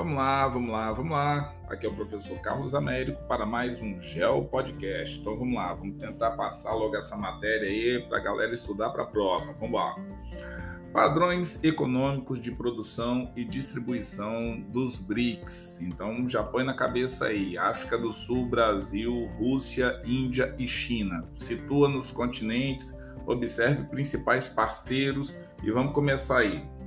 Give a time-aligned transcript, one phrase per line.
[0.00, 1.54] Vamos lá, vamos lá, vamos lá.
[1.68, 5.20] Aqui é o professor Carlos Américo para mais um Geo Podcast.
[5.20, 9.02] Então vamos lá, vamos tentar passar logo essa matéria aí para a galera estudar para
[9.02, 9.54] a prova.
[9.60, 9.94] Vamos lá.
[10.90, 15.82] Padrões econômicos de produção e distribuição dos BRICS.
[15.82, 21.28] Então já põe na cabeça aí: África do Sul, Brasil, Rússia, Índia e China.
[21.36, 26.79] Situa nos continentes, observe principais parceiros e vamos começar aí.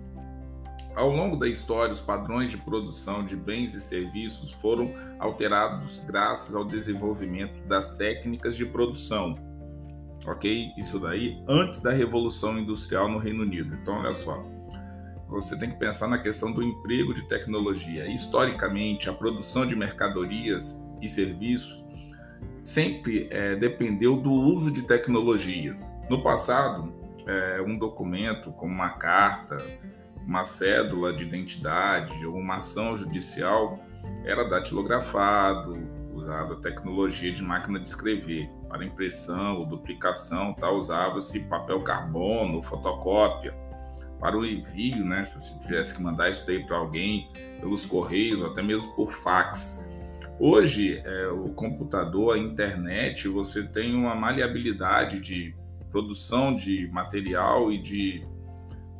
[0.96, 6.56] Ao longo da história, os padrões de produção de bens e serviços foram alterados graças
[6.56, 9.36] ao desenvolvimento das técnicas de produção.
[10.26, 10.72] Ok?
[10.78, 13.76] Isso daí antes da Revolução Industrial no Reino Unido.
[13.82, 14.46] Então, olha só.
[15.30, 18.05] Você tem que pensar na questão do emprego de tecnologia.
[18.05, 21.84] Historicamente, a produção de mercadorias e serviços
[22.62, 25.90] sempre é, dependeu do uso de tecnologias.
[26.08, 26.94] No passado,
[27.26, 29.58] é, um documento, como uma carta,
[30.26, 33.79] uma cédula de identidade ou uma ação judicial
[34.26, 35.77] era datilografado,
[36.13, 38.49] usava tecnologia de máquina de escrever.
[38.70, 43.54] Para impressão ou duplicação, tá, usava-se papel carbono, fotocópia.
[44.20, 47.29] Para o envio, né, se tivesse que mandar isso daí para alguém
[47.60, 49.91] pelos correios, até mesmo por fax.
[50.40, 55.54] Hoje, é, o computador, a internet, você tem uma maleabilidade de
[55.91, 58.26] produção de material e de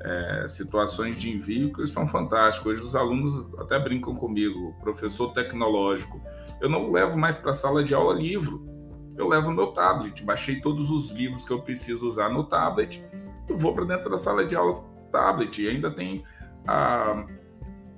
[0.03, 2.73] é, situações de envio que são fantásticas.
[2.73, 6.21] Hoje os alunos até brincam comigo, professor tecnológico.
[6.61, 8.65] Eu não levo mais para a sala de aula livro,
[9.17, 10.23] eu levo meu tablet.
[10.23, 13.03] Baixei todos os livros que eu preciso usar no tablet
[13.49, 15.61] e vou para dentro da sala de aula tablet.
[15.61, 16.23] E ainda tem
[16.67, 17.25] a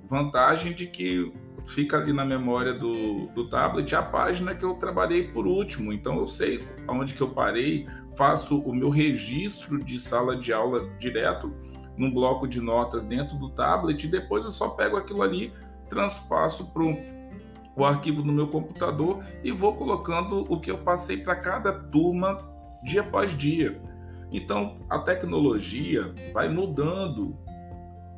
[0.08, 1.32] vantagem de que
[1.66, 5.92] fica ali na memória do, do tablet a página que eu trabalhei por último.
[5.92, 10.88] Então eu sei aonde que eu parei, faço o meu registro de sala de aula
[10.98, 11.52] direto
[11.96, 15.52] num bloco de notas dentro do tablet e depois eu só pego aquilo ali,
[15.88, 21.36] transpasso para o arquivo no meu computador e vou colocando o que eu passei para
[21.36, 22.38] cada turma
[22.82, 23.80] dia após dia.
[24.30, 27.36] Então a tecnologia vai mudando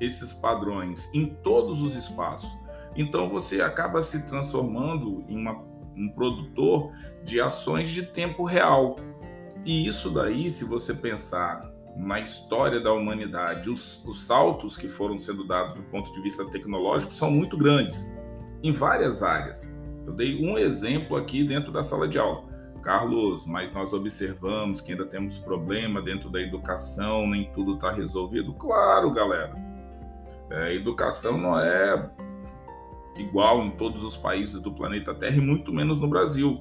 [0.01, 2.51] esses padrões em todos os espaços.
[2.97, 5.63] Então você acaba se transformando em uma,
[5.97, 6.93] um produtor
[7.25, 8.97] de ações de tempo real.
[9.65, 11.68] E isso daí, se você pensar
[11.99, 16.49] na história da humanidade, os, os saltos que foram sendo dados do ponto de vista
[16.49, 18.17] tecnológico são muito grandes,
[18.63, 19.79] em várias áreas.
[20.07, 22.47] Eu dei um exemplo aqui dentro da sala de aula.
[22.83, 28.55] Carlos, mas nós observamos que ainda temos problema dentro da educação, nem tudo está resolvido.
[28.55, 29.55] Claro, galera.
[30.51, 32.11] É, educação não é
[33.17, 36.61] igual em todos os países do planeta Terra e muito menos no Brasil.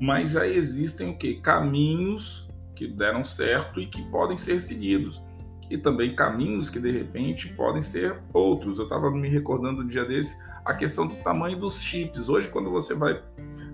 [0.00, 1.34] Mas já existem o que?
[1.34, 5.20] Caminhos que deram certo e que podem ser seguidos.
[5.68, 8.78] E também caminhos que de repente podem ser outros.
[8.78, 12.28] Eu estava me recordando um dia desse a questão do tamanho dos chips.
[12.28, 13.20] Hoje, quando você vai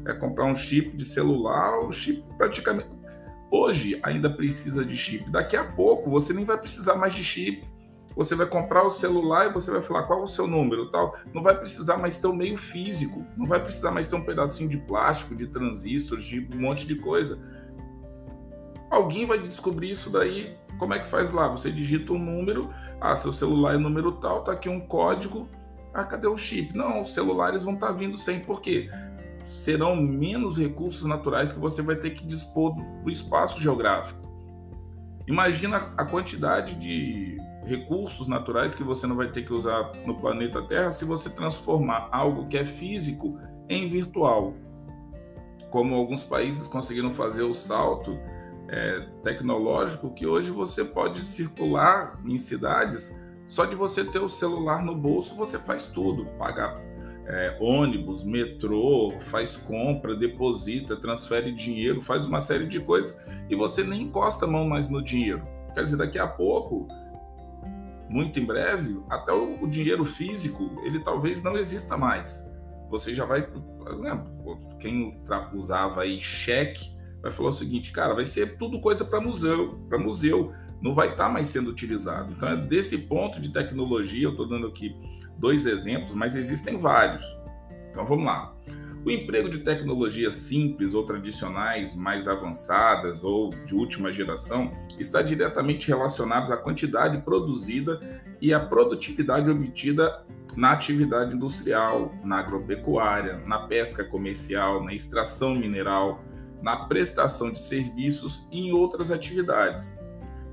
[0.07, 2.89] é, comprar um chip de celular, o chip praticamente.
[3.51, 5.31] Hoje ainda precisa de chip.
[5.31, 7.63] Daqui a pouco você nem vai precisar mais de chip.
[8.17, 11.17] Você vai comprar o celular e você vai falar qual é o seu número, tal.
[11.33, 14.69] Não vai precisar mais ter um meio físico, não vai precisar mais ter um pedacinho
[14.69, 17.54] de plástico, de transistores, de um monte de coisa
[18.95, 20.57] Alguém vai descobrir isso daí.
[20.79, 21.49] Como é que faz lá?
[21.49, 25.49] Você digita um número, ah, seu celular é número tal, tá aqui um código.
[25.93, 26.77] Ah, cadê o chip?
[26.77, 28.39] Não, os celulares vão estar tá vindo sem.
[28.39, 28.89] Por quê?
[29.45, 32.73] Serão menos recursos naturais que você vai ter que dispor
[33.03, 34.21] do espaço geográfico.
[35.27, 40.63] Imagina a quantidade de recursos naturais que você não vai ter que usar no planeta
[40.63, 44.55] Terra se você transformar algo que é físico em virtual.
[45.69, 48.17] Como alguns países conseguiram fazer o salto
[48.69, 54.83] é, tecnológico que hoje você pode circular em cidades só de você ter o celular
[54.83, 56.81] no bolso você faz tudo, paga
[57.27, 63.83] é, ônibus, metrô, faz compra, deposita, transfere dinheiro, faz uma série de coisas e você
[63.83, 65.47] nem encosta a mão mais no dinheiro.
[65.75, 66.87] Quer dizer, daqui a pouco,
[68.09, 72.53] muito em breve, até o, o dinheiro físico ele talvez não exista mais.
[72.91, 73.49] Você já vai,
[74.79, 75.21] quem
[75.55, 76.95] usava aí cheque
[77.25, 81.13] vai falar o seguinte, cara, vai ser tudo coisa para museu, para museu, não vai
[81.13, 82.35] estar tá mais sendo utilizado.
[82.37, 84.95] Então, é desse ponto de tecnologia, eu estou dando aqui
[85.39, 87.25] dois exemplos, mas existem vários.
[87.91, 88.55] Então, vamos lá.
[89.07, 95.89] O emprego de tecnologias simples ou tradicionais, mais avançadas ou de última geração, está diretamente
[95.89, 98.01] relacionado à quantidade produzida
[98.41, 100.23] e à produtividade obtida
[100.57, 106.23] na atividade industrial, na agropecuária, na pesca comercial, na extração mineral,
[106.65, 110.03] na prestação de serviços e em outras atividades.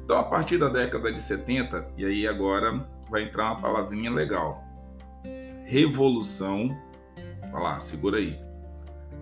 [0.04, 4.62] Então, a partir da década de 70, e aí agora vai entrar uma palavrinha legal:
[5.64, 6.78] revolução.
[7.50, 8.38] Vai lá, segura aí.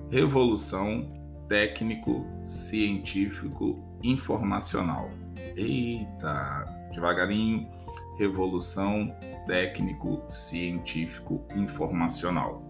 [0.09, 1.07] Revolução
[1.47, 5.11] técnico, científico, informacional.
[5.55, 7.69] Eita, devagarinho.
[8.17, 9.15] Revolução
[9.45, 12.63] técnico, científico, informacional.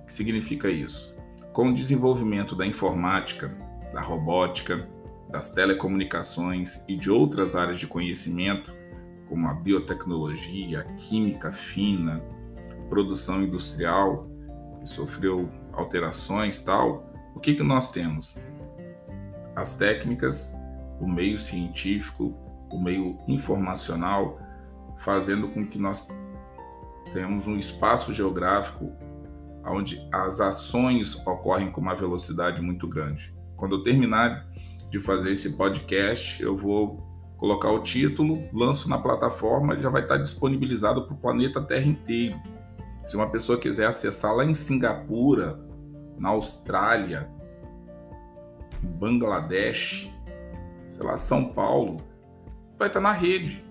[0.00, 1.11] O que significa isso?
[1.52, 3.54] Com o desenvolvimento da informática,
[3.92, 4.88] da robótica,
[5.28, 8.72] das telecomunicações e de outras áreas de conhecimento,
[9.28, 12.22] como a biotecnologia, a química fina,
[12.88, 14.26] produção industrial,
[14.80, 18.38] que sofreu alterações tal, o que, que nós temos?
[19.54, 20.54] As técnicas,
[21.00, 22.34] o meio científico,
[22.70, 24.38] o meio informacional,
[24.96, 26.08] fazendo com que nós
[27.12, 28.90] tenhamos um espaço geográfico
[29.64, 33.34] onde as ações ocorrem com uma velocidade muito grande.
[33.56, 34.46] Quando eu terminar
[34.90, 40.16] de fazer esse podcast, eu vou colocar o título, lanço na plataforma, já vai estar
[40.16, 42.38] disponibilizado para o planeta Terra inteiro.
[43.04, 45.58] Se uma pessoa quiser acessar lá em Singapura,
[46.18, 47.28] na Austrália,
[48.82, 50.08] em Bangladesh,
[50.88, 52.00] sei lá, São Paulo,
[52.78, 53.64] vai estar na rede.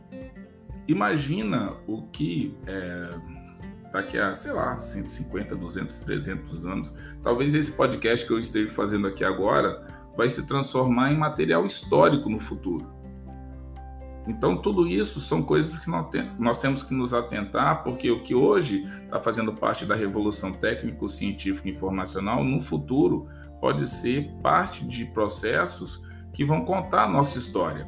[0.87, 3.09] Imagina o que é,
[3.91, 9.07] daqui a, sei lá, 150, 200, 300 anos, talvez esse podcast que eu esteja fazendo
[9.07, 9.85] aqui agora
[10.15, 12.87] vai se transformar em material histórico no futuro.
[14.27, 15.89] Então, tudo isso são coisas que
[16.39, 21.67] nós temos que nos atentar, porque o que hoje está fazendo parte da revolução técnico-científica
[21.67, 23.27] informacional, no futuro
[23.59, 26.01] pode ser parte de processos
[26.33, 27.87] que vão contar a nossa história.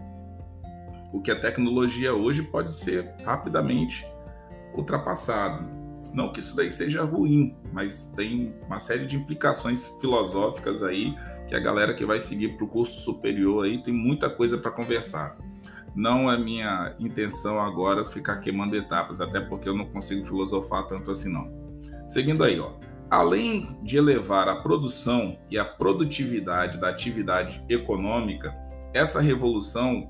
[1.14, 4.06] O que a tecnologia hoje pode ser rapidamente
[4.76, 5.83] ultrapassado.
[6.14, 11.16] Não que isso daí seja ruim, mas tem uma série de implicações filosóficas aí
[11.48, 14.72] que a galera que vai seguir para o curso superior aí tem muita coisa para
[14.72, 15.36] conversar.
[15.96, 21.12] Não é minha intenção agora ficar queimando etapas, até porque eu não consigo filosofar tanto
[21.12, 21.52] assim não.
[22.08, 22.74] Seguindo aí, ó.
[23.10, 28.56] Além de elevar a produção e a produtividade da atividade econômica,
[28.92, 30.10] essa revolução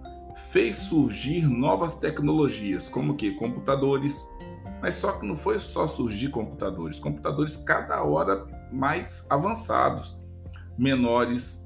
[0.51, 4.21] fez surgir novas tecnologias, como que computadores,
[4.83, 10.13] mas só que não foi só surgir computadores, computadores cada hora mais avançados,
[10.77, 11.65] menores,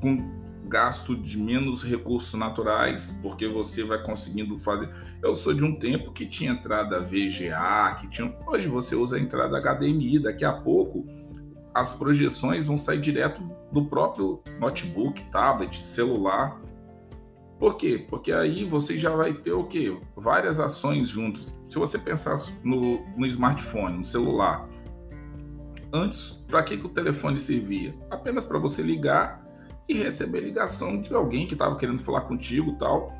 [0.00, 0.30] com
[0.68, 4.88] gasto de menos recursos naturais, porque você vai conseguindo fazer.
[5.20, 8.32] Eu sou de um tempo que tinha entrada VGA, que tinha.
[8.46, 11.04] Hoje você usa a entrada HDMI, daqui a pouco
[11.74, 13.42] as projeções vão sair direto
[13.72, 16.60] do próprio notebook, tablet, celular.
[17.62, 18.04] Por quê?
[18.10, 19.96] Porque aí você já vai ter o quê?
[20.16, 21.56] Várias ações juntos.
[21.68, 24.68] Se você pensar no, no smartphone, no celular,
[25.92, 27.94] antes, para que, que o telefone servia?
[28.10, 29.46] Apenas para você ligar
[29.88, 33.12] e receber ligação de alguém que estava querendo falar contigo tal.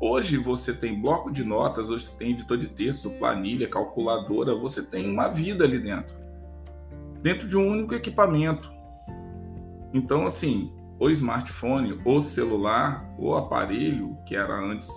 [0.00, 4.82] Hoje você tem bloco de notas, hoje você tem editor de texto, planilha, calculadora, você
[4.82, 6.16] tem uma vida ali dentro.
[7.22, 8.68] Dentro de um único equipamento.
[9.92, 14.88] Então, assim, o smartphone, o celular, o aparelho que era antes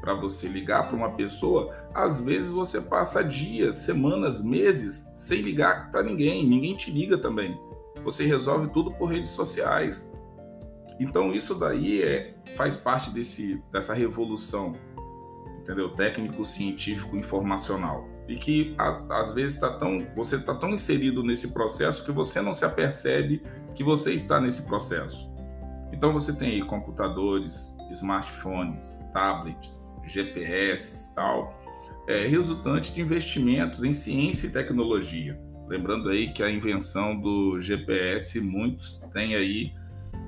[0.00, 5.90] para você ligar para uma pessoa, às vezes você passa dias, semanas, meses sem ligar
[5.90, 7.58] para ninguém, ninguém te liga também.
[8.04, 10.12] Você resolve tudo por redes sociais.
[11.00, 14.74] Então isso daí é, faz parte desse, dessa revolução,
[15.58, 15.88] entendeu?
[15.88, 18.74] Técnico, científico, informacional e que
[19.10, 23.42] às vezes tá tão, você está tão inserido nesse processo que você não se apercebe
[23.74, 25.33] que você está nesse processo.
[25.94, 31.56] Então você tem aí computadores, smartphones, tablets, GPS, tal,
[32.08, 35.40] é, resultante de investimentos em ciência e tecnologia.
[35.68, 39.72] Lembrando aí que a invenção do GPS, muitos têm aí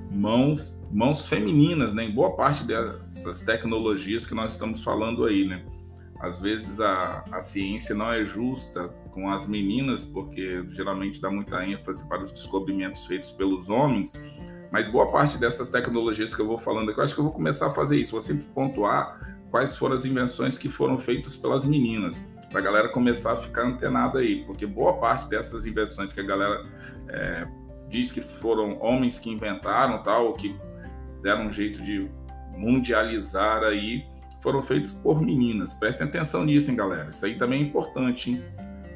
[0.09, 2.05] mãos, mãos femininas, né?
[2.05, 5.65] Em boa parte dessas tecnologias que nós estamos falando aí, né?
[6.21, 11.63] Às vezes a, a ciência não é justa com as meninas, porque geralmente dá muita
[11.67, 14.13] ênfase para os descobrimentos feitos pelos homens,
[14.71, 17.33] mas boa parte dessas tecnologias que eu vou falando aqui, eu acho que eu vou
[17.33, 18.11] começar a fazer isso.
[18.11, 22.89] Vou sempre pontuar quais foram as invenções que foram feitas pelas meninas, para a galera
[22.89, 26.65] começar a ficar antenada aí, porque boa parte dessas invenções que a galera
[27.09, 27.47] é,
[27.89, 30.55] diz que foram homens que inventaram, tal, que
[31.21, 32.09] deram um jeito de
[32.55, 34.05] mundializar aí,
[34.41, 35.73] foram feitos por meninas.
[35.73, 37.09] Prestem atenção nisso, hein, galera.
[37.09, 38.43] Isso aí também é importante, hein?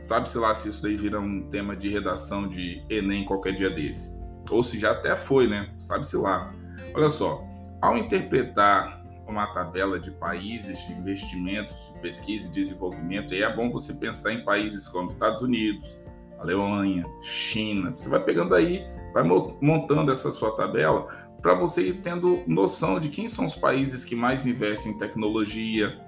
[0.02, 4.21] Sabe-se lá se isso daí vira um tema de redação de Enem qualquer dia desse
[4.50, 5.70] ou se já até foi, né?
[5.80, 6.54] Sabe-se lá.
[6.94, 7.44] Olha só,
[7.82, 13.72] ao interpretar uma tabela de países de investimentos, de pesquisa e desenvolvimento, aí é bom
[13.72, 15.98] você pensar em países como Estados Unidos,
[16.38, 17.92] Alemanha, China.
[17.92, 21.08] Você vai pegando aí, vai montando essa sua tabela
[21.42, 26.00] para você ir tendo noção de quem são os países que mais investem em tecnologia,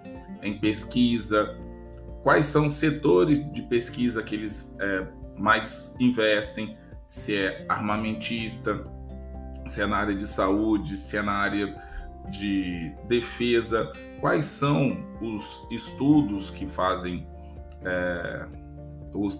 [0.41, 1.57] em pesquisa,
[2.21, 6.77] quais são os setores de pesquisa que eles é, mais investem,
[7.13, 8.87] se é armamentista,
[9.67, 11.75] se é na área de saúde, se é na área
[12.27, 17.27] de defesa, quais são os estudos que fazem,
[17.83, 18.47] é,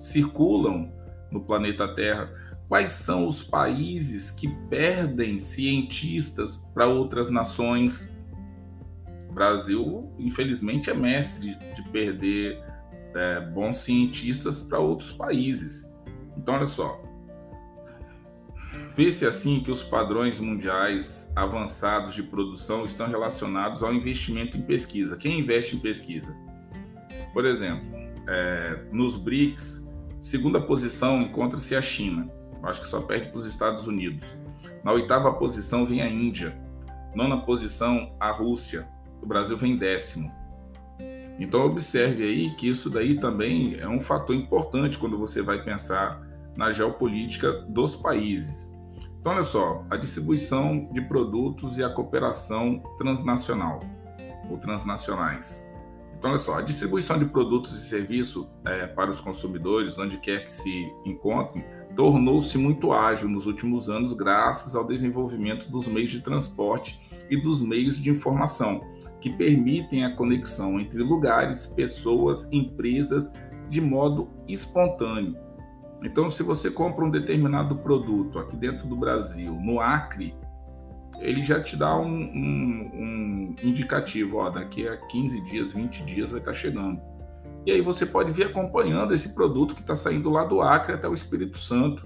[0.01, 0.94] circulam
[1.32, 2.32] no planeta Terra,
[2.68, 8.24] quais são os países que perdem cientistas para outras nações.
[9.32, 12.63] O Brasil, infelizmente, é mestre de perder
[13.15, 15.92] é, bons cientistas para outros países.
[16.38, 17.02] Então, olha só.
[18.96, 25.18] Vê-se assim que os padrões mundiais avançados de produção estão relacionados ao investimento em pesquisa.
[25.18, 26.38] Quem investe em pesquisa?
[27.34, 27.88] Por exemplo,
[28.28, 32.30] é, nos BRICS, segunda posição encontra-se a China.
[32.62, 34.24] Acho que só perde para os Estados Unidos.
[34.84, 36.56] Na oitava posição vem a Índia.
[37.16, 38.88] Nona posição, a Rússia.
[39.22, 40.32] O Brasil vem décimo.
[41.40, 46.22] Então observe aí que isso daí também é um fator importante quando você vai pensar
[46.56, 48.73] na geopolítica dos países.
[49.24, 53.80] Então olha só, a distribuição de produtos e a cooperação transnacional
[54.50, 55.74] ou transnacionais.
[56.18, 60.44] Então olha só, a distribuição de produtos e serviços é, para os consumidores, onde quer
[60.44, 61.63] que se encontrem,
[61.96, 67.00] tornou-se muito ágil nos últimos anos graças ao desenvolvimento dos meios de transporte
[67.30, 68.86] e dos meios de informação
[69.22, 73.34] que permitem a conexão entre lugares, pessoas, empresas
[73.70, 75.43] de modo espontâneo.
[76.03, 80.36] Então, se você compra um determinado produto aqui dentro do Brasil, no Acre,
[81.19, 86.31] ele já te dá um, um, um indicativo, ó, daqui a 15 dias, 20 dias
[86.31, 87.01] vai estar chegando.
[87.65, 91.07] E aí você pode vir acompanhando esse produto que está saindo lá do Acre até
[91.07, 92.05] o Espírito Santo,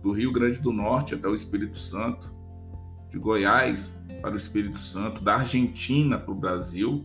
[0.00, 2.32] do Rio Grande do Norte até o Espírito Santo,
[3.10, 7.04] de Goiás para o Espírito Santo, da Argentina para o Brasil,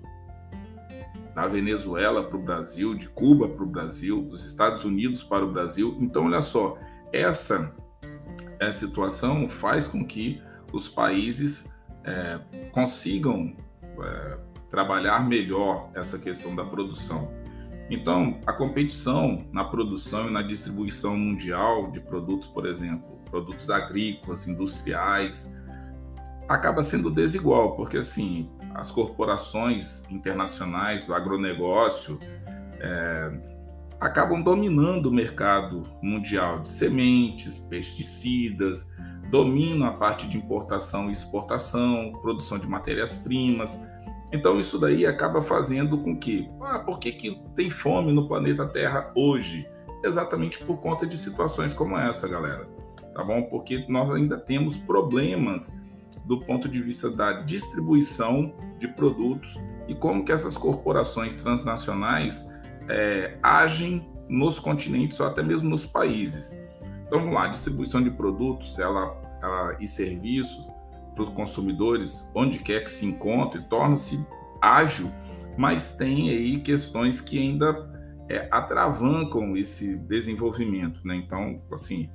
[1.33, 5.51] da Venezuela para o Brasil, de Cuba para o Brasil, dos Estados Unidos para o
[5.51, 5.98] Brasil.
[6.00, 6.77] Então, olha só,
[7.12, 7.75] essa,
[8.59, 10.41] essa situação faz com que
[10.74, 12.39] os países é,
[12.71, 13.55] consigam
[14.01, 14.38] é,
[14.69, 17.31] trabalhar melhor essa questão da produção.
[17.89, 24.48] Então, a competição na produção e na distribuição mundial de produtos, por exemplo, produtos agrícolas,
[24.48, 25.57] industriais,
[26.48, 32.17] acaba sendo desigual, porque assim as corporações internacionais do agronegócio
[32.79, 33.31] é,
[34.00, 38.89] acabam dominando o mercado mundial de sementes, pesticidas,
[39.29, 43.86] dominam a parte de importação e exportação, produção de matérias-primas.
[44.31, 48.65] Então isso daí acaba fazendo com que, ah, por que, que tem fome no planeta
[48.65, 49.67] Terra hoje?
[50.01, 52.65] Exatamente por conta de situações como essa, galera.
[53.13, 53.43] Tá bom?
[53.43, 55.86] Porque nós ainda temos problemas
[56.29, 62.53] do ponto de vista da distribuição de produtos e como que essas corporações transnacionais
[62.88, 66.63] é, agem nos continentes ou até mesmo nos países.
[67.07, 70.69] Então vamos lá, distribuição de produtos ela, ela, e serviços
[71.15, 74.24] para os consumidores, onde quer que se encontre, torna-se
[74.62, 75.12] ágil,
[75.57, 77.91] mas tem aí questões que ainda
[78.29, 81.01] é, atravancam esse desenvolvimento.
[81.03, 81.15] Né?
[81.15, 82.07] Então, assim,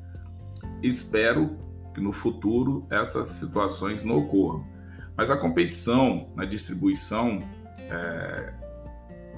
[0.80, 1.59] espero
[1.95, 4.67] que no futuro essas situações não ocorram.
[5.17, 7.39] Mas a competição na distribuição,
[7.79, 8.53] é,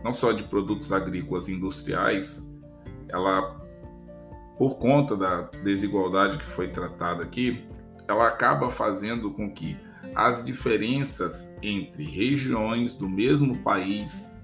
[0.03, 2.59] não só de produtos agrícolas e industriais,
[3.09, 3.61] ela,
[4.59, 7.69] por conta da desigualdade que foi tratada aqui,
[8.09, 9.77] ela acaba fazendo com que
[10.15, 14.35] as diferenças entre regiões do mesmo país,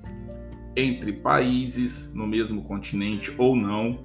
[0.77, 4.05] entre países no mesmo continente ou não,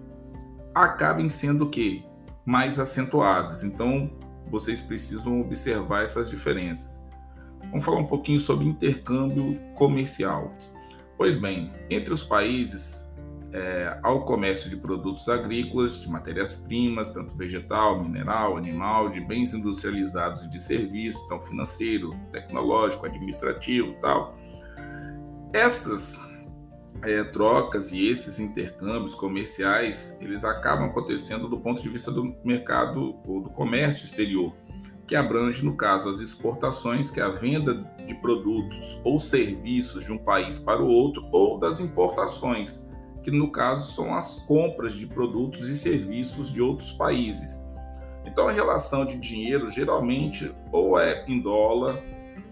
[0.74, 2.04] acabem sendo o quê?
[2.48, 3.62] Mais acentuadas.
[3.66, 4.10] Então,
[4.50, 7.06] vocês precisam observar essas diferenças.
[7.70, 10.56] Vamos falar um pouquinho sobre intercâmbio comercial.
[11.18, 13.13] Pois bem, entre os países
[13.51, 19.54] é, há o comércio de produtos agrícolas, de matérias-primas, tanto vegetal, mineral, animal, de bens
[19.54, 24.38] industrializados e de serviços, então financeiro, tecnológico, administrativo, tal.
[25.51, 26.26] Essas
[27.04, 33.16] é, trocas e esses intercâmbios comerciais, eles acabam acontecendo do ponto de vista do mercado
[33.25, 34.54] ou do comércio exterior,
[35.06, 37.75] que abrange, no caso, as exportações, que é a venda
[38.06, 42.89] de produtos ou serviços de um país para o outro, ou das importações,
[43.24, 47.66] que no caso são as compras de produtos e serviços de outros países.
[48.25, 51.98] Então a relação de dinheiro geralmente ou é em dólar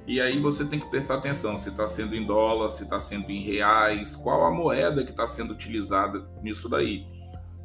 [0.08, 3.30] e aí você tem que prestar atenção se está sendo em dólar, se está sendo
[3.32, 7.08] em reais, qual a moeda que está sendo utilizada nisso daí.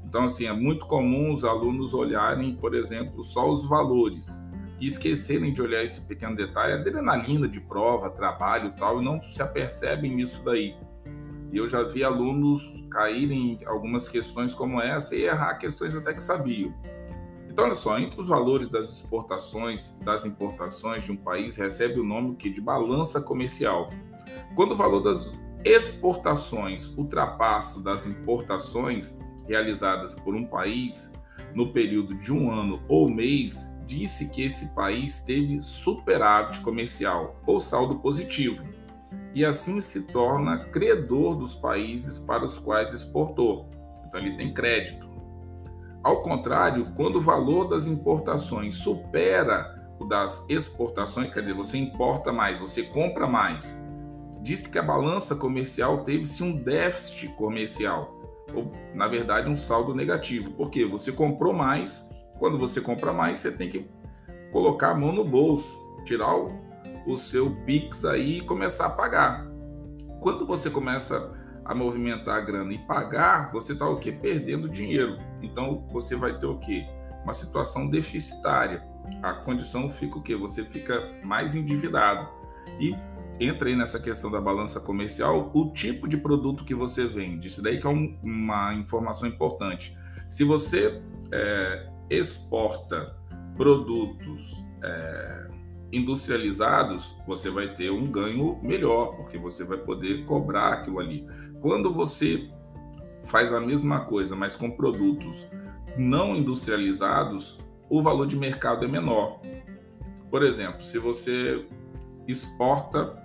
[0.04, 4.42] Então, assim, é muito comum os alunos olharem, por exemplo, só os valores
[4.80, 9.42] e esquecerem de olhar esse pequeno detalhe, adrenalina de prova, trabalho tal, e não se
[9.42, 10.74] apercebem nisso daí.
[11.52, 16.14] E eu já vi alunos caírem em algumas questões como essa e errar questões até
[16.14, 16.72] que sabiam.
[17.50, 22.04] Então, olha só, entre os valores das exportações das importações de um país recebe o
[22.04, 23.90] nome que de balança comercial.
[24.54, 31.20] Quando o valor das exportações ultrapassa das importações realizadas por um país
[31.52, 37.60] no período de um ano ou mês, disse que esse país teve superávit comercial ou
[37.60, 38.64] saldo positivo
[39.34, 43.68] e assim se torna credor dos países para os quais exportou.
[44.06, 45.09] Então ele tem crédito.
[46.02, 52.32] Ao contrário, quando o valor das importações supera o das exportações, quer dizer, você importa
[52.32, 53.86] mais, você compra mais,
[54.42, 58.16] disse que a balança comercial teve-se um déficit comercial,
[58.54, 63.52] ou na verdade um saldo negativo, porque você comprou mais, quando você compra mais, você
[63.52, 63.86] tem que
[64.50, 66.70] colocar a mão no bolso, tirar o
[67.06, 69.46] o seu Pix aí e começar a pagar.
[70.20, 71.32] Quando você começa
[71.64, 74.12] a movimentar a grana e pagar, você está o quê?
[74.12, 75.18] Perdendo dinheiro.
[75.42, 76.86] Então você vai ter o quê?
[77.24, 78.82] Uma situação deficitária.
[79.22, 80.36] A condição fica o quê?
[80.36, 82.28] Você fica mais endividado.
[82.80, 82.94] E
[83.40, 87.48] entra aí nessa questão da balança comercial, o tipo de produto que você vende.
[87.48, 89.96] Isso daí que é um, uma informação importante.
[90.28, 93.16] Se você é, exporta
[93.56, 95.50] produtos é,
[95.92, 101.26] industrializados, você vai ter um ganho melhor, porque você vai poder cobrar aquilo ali.
[101.60, 102.48] Quando você
[103.24, 105.46] faz a mesma coisa, mas com produtos
[105.96, 107.58] não industrializados,
[107.88, 109.40] o valor de mercado é menor.
[110.30, 111.66] Por exemplo, se você
[112.26, 113.16] exporta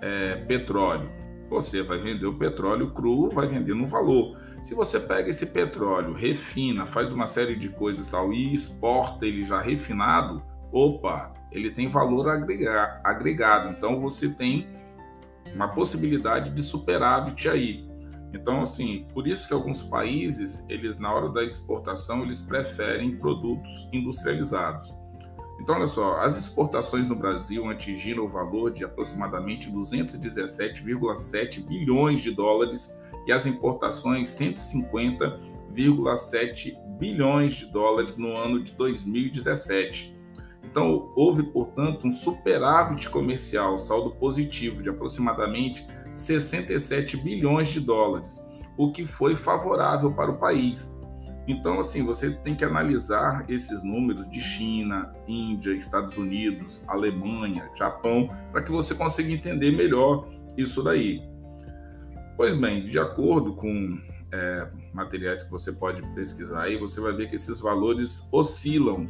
[0.00, 1.10] é, petróleo,
[1.48, 4.38] você vai vender o petróleo cru, vai vender no valor.
[4.62, 9.44] Se você pega esse petróleo, refina, faz uma série de coisas tal e exporta ele
[9.44, 10.42] já refinado,
[10.72, 12.28] opa, ele tem valor
[13.04, 13.68] agregado.
[13.76, 14.66] Então você tem
[15.54, 17.86] uma possibilidade de superávit aí.
[18.34, 23.88] Então, assim, por isso que alguns países, eles na hora da exportação, eles preferem produtos
[23.92, 24.92] industrializados.
[25.60, 32.32] Então, olha só, as exportações no Brasil atingiram o valor de aproximadamente 217,7 bilhões de
[32.32, 40.12] dólares e as importações 150,7 bilhões de dólares no ano de 2017.
[40.64, 48.90] Então, houve, portanto, um superávit comercial, saldo positivo de aproximadamente 67 bilhões de dólares, o
[48.92, 51.02] que foi favorável para o país.
[51.46, 58.30] Então, assim, você tem que analisar esses números de China, Índia, Estados Unidos, Alemanha, Japão,
[58.50, 61.22] para que você consiga entender melhor isso daí.
[62.36, 64.00] Pois bem, de acordo com
[64.32, 69.08] é, materiais que você pode pesquisar aí, você vai ver que esses valores oscilam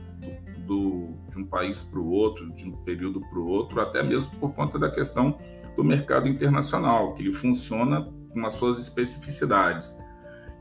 [0.67, 4.37] do, de um país para o outro, de um período para o outro, até mesmo
[4.39, 5.39] por conta da questão
[5.77, 9.99] do mercado internacional, que ele funciona com as suas especificidades.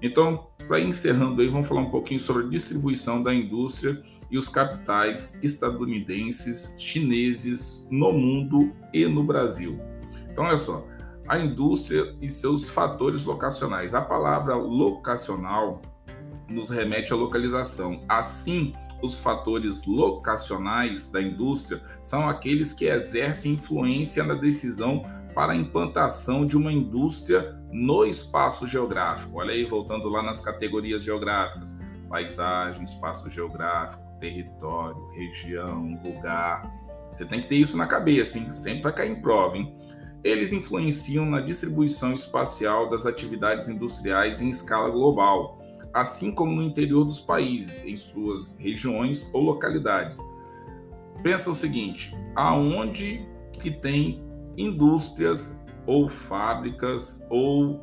[0.01, 4.49] Então, para encerrando aí, vamos falar um pouquinho sobre a distribuição da indústria e os
[4.49, 9.79] capitais estadunidenses, chineses no mundo e no Brasil.
[10.29, 10.87] Então, olha só,
[11.27, 13.93] a indústria e seus fatores locacionais.
[13.93, 15.81] A palavra locacional
[16.49, 18.03] nos remete à localização.
[18.09, 25.55] Assim, os fatores locacionais da indústria são aqueles que exercem influência na decisão para a
[25.55, 29.39] implantação de uma indústria no espaço geográfico.
[29.39, 36.71] Olha aí, voltando lá nas categorias geográficas: paisagem, espaço geográfico, território, região, lugar.
[37.11, 38.49] Você tem que ter isso na cabeça, hein?
[38.51, 39.57] sempre vai cair em prova.
[39.57, 39.75] Hein?
[40.23, 45.62] Eles influenciam na distribuição espacial das atividades industriais em escala global
[45.93, 50.19] assim como no interior dos países, em suas regiões ou localidades.
[51.21, 54.23] Pensa o seguinte: aonde que tem
[54.57, 57.79] indústrias ou fábricas ou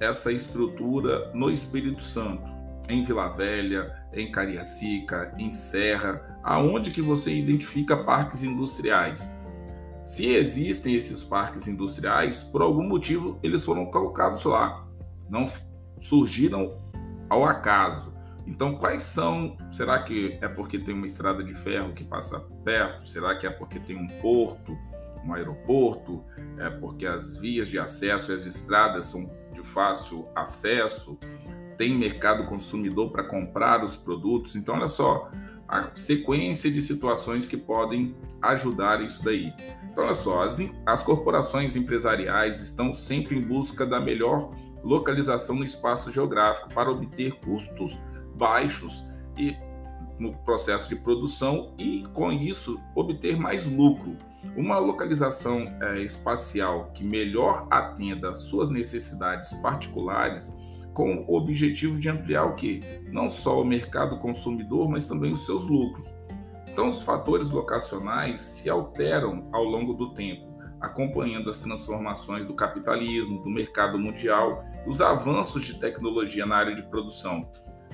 [0.00, 2.50] essa estrutura no Espírito Santo?
[2.88, 9.40] Em Vila Velha, em Cariacica, em Serra, aonde que você identifica parques industriais?
[10.04, 14.84] Se existem esses parques industriais, por algum motivo eles foram colocados lá.
[15.30, 15.46] Não
[16.00, 16.81] surgiram
[17.32, 18.12] ao acaso.
[18.46, 19.56] Então, quais são?
[19.70, 23.06] Será que é porque tem uma estrada de ferro que passa perto?
[23.08, 24.76] Será que é porque tem um porto,
[25.24, 26.22] um aeroporto?
[26.58, 31.18] É porque as vias de acesso e as estradas são de fácil acesso?
[31.78, 34.54] Tem mercado consumidor para comprar os produtos?
[34.54, 35.30] Então, olha só,
[35.66, 39.54] a sequência de situações que podem ajudar isso daí.
[39.90, 45.64] Então, olha só, as, as corporações empresariais estão sempre em busca da melhor localização no
[45.64, 47.98] espaço geográfico para obter custos
[48.34, 49.04] baixos
[49.36, 49.56] e
[50.18, 54.16] no processo de produção e com isso obter mais lucro.
[54.56, 60.56] Uma localização é, espacial que melhor atenda às suas necessidades particulares
[60.92, 62.80] com o objetivo de ampliar o que?
[63.10, 66.06] Não só o mercado consumidor, mas também os seus lucros.
[66.68, 70.51] Então, os fatores locacionais se alteram ao longo do tempo,
[70.82, 76.82] acompanhando as transformações do capitalismo, do mercado mundial, os avanços de tecnologia na área de
[76.82, 77.48] produção.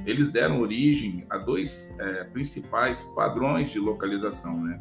[0.07, 4.79] Eles deram origem a dois é, principais padrões de localização, né?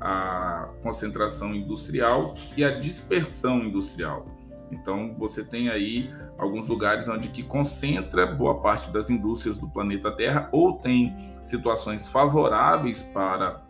[0.00, 4.26] a concentração industrial e a dispersão industrial.
[4.70, 10.10] Então, você tem aí alguns lugares onde que concentra boa parte das indústrias do planeta
[10.12, 13.62] Terra ou tem situações favoráveis para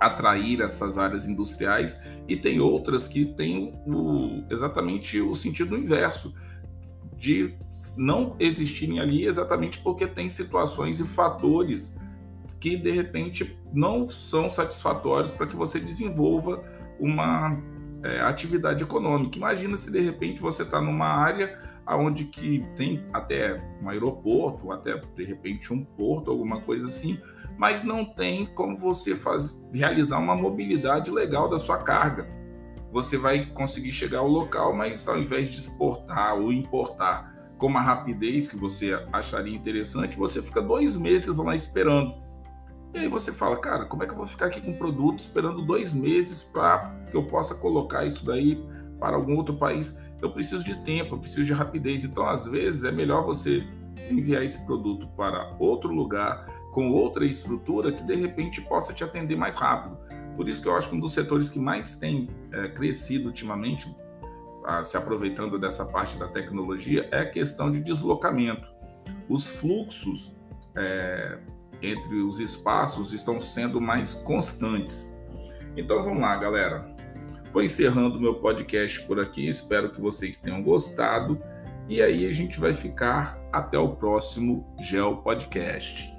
[0.00, 6.34] atrair essas áreas industriais e tem outras que têm o, exatamente o sentido inverso
[7.16, 7.54] de
[7.96, 11.96] não existirem ali exatamente porque tem situações e fatores
[12.60, 16.62] que de repente não são satisfatórios para que você desenvolva
[16.98, 17.58] uma
[18.02, 19.38] é, atividade econômica.
[19.38, 24.96] Imagina se de repente você está numa área onde que tem até um aeroporto, até
[24.96, 27.20] de repente um porto, alguma coisa assim,
[27.58, 32.28] mas não tem como você faz, realizar uma mobilidade legal da sua carga.
[32.90, 37.80] Você vai conseguir chegar ao local, mas ao invés de exportar ou importar com uma
[37.80, 42.14] rapidez que você acharia interessante, você fica dois meses lá esperando.
[42.94, 45.66] E aí você fala, cara, como é que eu vou ficar aqui com produto esperando
[45.66, 48.64] dois meses para que eu possa colocar isso daí
[49.00, 49.98] para algum outro país?
[50.22, 52.04] Eu preciso de tempo, eu preciso de rapidez.
[52.04, 53.66] Então, às vezes, é melhor você
[54.10, 59.36] enviar esse produto para outro lugar, com outra estrutura, que de repente possa te atender
[59.36, 59.96] mais rápido.
[60.36, 63.86] Por isso que eu acho que um dos setores que mais tem é, crescido ultimamente,
[64.64, 68.72] a, se aproveitando dessa parte da tecnologia, é a questão de deslocamento.
[69.28, 70.36] Os fluxos
[70.74, 71.38] é,
[71.80, 75.22] entre os espaços estão sendo mais constantes.
[75.76, 76.93] Então vamos lá, galera.
[77.54, 79.48] Vou encerrando meu podcast por aqui.
[79.48, 81.40] Espero que vocês tenham gostado.
[81.88, 86.13] E aí a gente vai ficar até o próximo Geo Podcast.